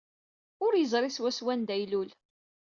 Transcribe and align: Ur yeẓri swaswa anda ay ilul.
Ur 0.65 0.73
yeẓri 0.75 1.09
swaswa 1.11 1.49
anda 1.53 1.71
ay 1.75 1.81
ilul. 1.83 2.09